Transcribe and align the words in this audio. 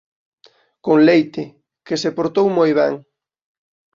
con 0.85 0.97
leite, 1.09 1.43
que 1.85 1.95
se 2.01 2.09
portou 2.17 2.47
moi 2.57 2.71
ben. 2.79 2.93